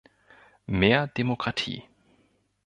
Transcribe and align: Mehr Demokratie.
Mehr 0.65 1.09
Demokratie. 1.09 1.83